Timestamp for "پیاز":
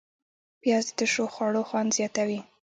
0.61-0.85